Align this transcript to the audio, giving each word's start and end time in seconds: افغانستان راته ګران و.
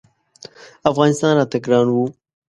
افغانستان 0.91 1.31
راته 1.39 1.57
ګران 1.65 1.87
و. 1.91 1.97